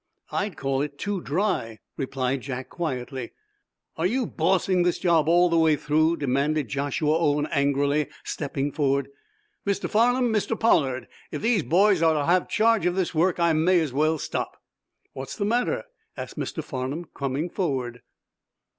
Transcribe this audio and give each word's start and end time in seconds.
"I'd 0.31 0.57
call 0.57 0.81
it 0.81 0.97
too 0.97 1.21
dry," 1.21 1.77
replied 1.95 2.41
Jack, 2.41 2.69
quietly. 2.71 3.33
"Are 3.97 4.07
you 4.07 4.25
bossing 4.25 4.81
this 4.81 4.97
job 4.97 5.29
all 5.29 5.47
the 5.47 5.59
way 5.59 5.75
through?" 5.75 6.17
demanded 6.17 6.69
Joshua 6.69 7.15
Owen, 7.15 7.45
angrily, 7.51 8.07
stepping 8.23 8.71
forward. 8.71 9.09
"Mr. 9.63 9.87
Farnum, 9.87 10.33
Mr. 10.33 10.59
Pollard, 10.59 11.07
if 11.29 11.43
these 11.43 11.61
boys 11.61 12.01
are 12.01 12.15
to 12.15 12.25
have 12.25 12.49
charge 12.49 12.87
of 12.87 12.95
this 12.95 13.13
work, 13.13 13.39
I 13.39 13.53
may 13.53 13.79
as 13.79 13.93
well 13.93 14.17
stop." 14.17 14.59
"What's 15.13 15.35
the 15.35 15.45
matter?" 15.45 15.83
asked 16.17 16.35
Mr. 16.35 16.63
Farnum, 16.63 17.05
coining 17.05 17.51
forward. 17.51 18.01